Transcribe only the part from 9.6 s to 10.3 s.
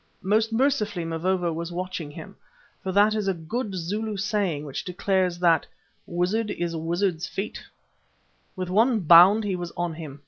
on him.